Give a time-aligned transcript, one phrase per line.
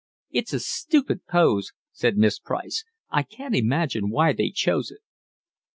[0.31, 2.83] "It's a stupid pose," said Miss Price.
[3.11, 5.01] "I can't imagine why they chose it."